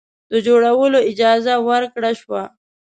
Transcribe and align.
د 0.31 0.33
جوړولو 0.47 0.99
اجازه 1.11 1.53
ورکړه 1.69 2.11
شوه. 2.19 2.43